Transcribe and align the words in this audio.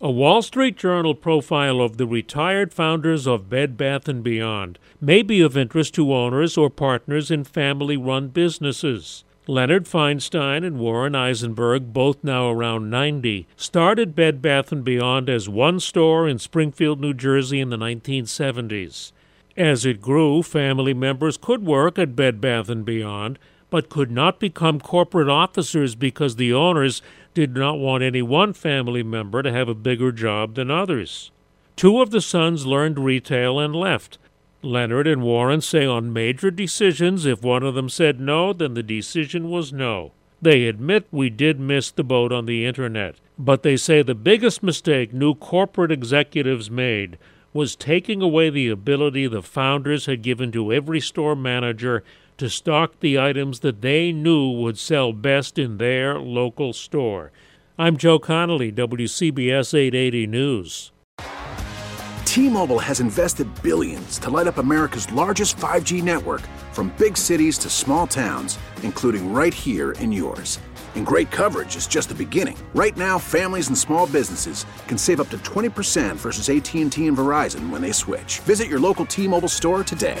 A 0.00 0.10
Wall 0.10 0.42
Street 0.42 0.76
Journal 0.76 1.14
profile 1.14 1.80
of 1.80 1.98
the 1.98 2.06
retired 2.06 2.74
founders 2.74 3.28
of 3.28 3.48
Bed 3.48 3.76
Bath 3.76 4.10
& 4.14 4.22
Beyond 4.24 4.76
may 5.00 5.22
be 5.22 5.40
of 5.40 5.56
interest 5.56 5.94
to 5.94 6.12
owners 6.12 6.58
or 6.58 6.68
partners 6.68 7.30
in 7.30 7.44
family-run 7.44 8.28
businesses. 8.28 9.22
Leonard 9.46 9.84
Feinstein 9.84 10.66
and 10.66 10.80
Warren 10.80 11.14
Eisenberg, 11.14 11.92
both 11.92 12.24
now 12.24 12.50
around 12.50 12.90
90, 12.90 13.46
started 13.56 14.16
Bed 14.16 14.42
Bath 14.42 14.74
& 14.76 14.84
Beyond 14.84 15.30
as 15.30 15.48
one 15.48 15.78
store 15.78 16.28
in 16.28 16.40
Springfield, 16.40 17.00
New 17.00 17.14
Jersey 17.14 17.60
in 17.60 17.70
the 17.70 17.76
1970s. 17.76 19.12
As 19.56 19.86
it 19.86 20.00
grew, 20.00 20.42
family 20.42 20.92
members 20.92 21.36
could 21.36 21.64
work 21.64 22.00
at 22.00 22.16
Bed 22.16 22.40
Bath 22.40 22.68
& 22.74 22.84
Beyond, 22.84 23.38
but 23.74 23.90
could 23.90 24.08
not 24.08 24.38
become 24.38 24.78
corporate 24.78 25.28
officers 25.28 25.96
because 25.96 26.36
the 26.36 26.52
owners 26.52 27.02
did 27.34 27.56
not 27.56 27.76
want 27.76 28.04
any 28.04 28.22
one 28.22 28.52
family 28.52 29.02
member 29.02 29.42
to 29.42 29.50
have 29.50 29.68
a 29.68 29.74
bigger 29.74 30.12
job 30.12 30.54
than 30.54 30.70
others. 30.70 31.32
Two 31.74 32.00
of 32.00 32.12
the 32.12 32.20
sons 32.20 32.66
learned 32.66 33.00
retail 33.00 33.58
and 33.58 33.74
left. 33.74 34.16
Leonard 34.62 35.08
and 35.08 35.24
Warren 35.24 35.60
say 35.60 35.84
on 35.84 36.12
major 36.12 36.52
decisions, 36.52 37.26
if 37.26 37.42
one 37.42 37.64
of 37.64 37.74
them 37.74 37.88
said 37.88 38.20
no, 38.20 38.52
then 38.52 38.74
the 38.74 38.82
decision 38.84 39.50
was 39.50 39.72
no. 39.72 40.12
They 40.40 40.68
admit 40.68 41.08
we 41.10 41.28
did 41.28 41.58
miss 41.58 41.90
the 41.90 42.04
boat 42.04 42.30
on 42.30 42.46
the 42.46 42.64
internet, 42.64 43.16
but 43.36 43.64
they 43.64 43.76
say 43.76 44.02
the 44.02 44.14
biggest 44.14 44.62
mistake 44.62 45.12
new 45.12 45.34
corporate 45.34 45.90
executives 45.90 46.70
made 46.70 47.18
was 47.52 47.74
taking 47.74 48.22
away 48.22 48.50
the 48.50 48.68
ability 48.68 49.26
the 49.26 49.42
founders 49.42 50.06
had 50.06 50.22
given 50.22 50.52
to 50.52 50.72
every 50.72 51.00
store 51.00 51.34
manager 51.34 52.04
to 52.38 52.50
stock 52.50 53.00
the 53.00 53.18
items 53.18 53.60
that 53.60 53.80
they 53.80 54.12
knew 54.12 54.50
would 54.50 54.78
sell 54.78 55.12
best 55.12 55.58
in 55.58 55.78
their 55.78 56.18
local 56.18 56.72
store. 56.72 57.30
I'm 57.78 57.96
Joe 57.96 58.18
Connolly, 58.18 58.72
WCBS 58.72 59.74
880 59.74 60.26
News. 60.26 60.92
T-Mobile 62.24 62.80
has 62.80 62.98
invested 62.98 63.48
billions 63.62 64.18
to 64.18 64.30
light 64.30 64.48
up 64.48 64.58
America's 64.58 65.10
largest 65.12 65.56
5G 65.56 66.02
network 66.02 66.40
from 66.72 66.92
big 66.98 67.16
cities 67.16 67.56
to 67.58 67.70
small 67.70 68.08
towns, 68.08 68.58
including 68.82 69.32
right 69.32 69.54
here 69.54 69.92
in 69.92 70.10
yours. 70.10 70.58
And 70.96 71.06
great 71.06 71.30
coverage 71.30 71.76
is 71.76 71.86
just 71.86 72.08
the 72.08 72.14
beginning. 72.14 72.56
Right 72.74 72.96
now, 72.96 73.18
families 73.18 73.68
and 73.68 73.78
small 73.78 74.06
businesses 74.08 74.66
can 74.88 74.98
save 74.98 75.20
up 75.20 75.28
to 75.30 75.38
20% 75.38 76.16
versus 76.16 76.48
AT&T 76.48 77.06
and 77.06 77.16
Verizon 77.16 77.70
when 77.70 77.82
they 77.82 77.92
switch. 77.92 78.40
Visit 78.40 78.68
your 78.68 78.80
local 78.80 79.06
T-Mobile 79.06 79.48
store 79.48 79.84
today. 79.84 80.20